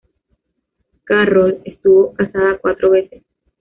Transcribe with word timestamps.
Carroll 1.03 1.61
estuvo 1.63 2.11
casada 2.15 2.57
cuatro 2.57 2.89
veces. 2.89 3.21